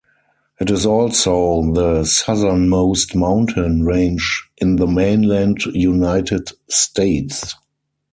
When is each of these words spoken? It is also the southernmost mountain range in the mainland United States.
It 0.59 0.71
is 0.71 0.87
also 0.87 1.73
the 1.73 2.05
southernmost 2.05 3.13
mountain 3.13 3.85
range 3.85 4.49
in 4.57 4.77
the 4.77 4.87
mainland 4.87 5.63
United 5.75 6.49
States. 6.71 7.53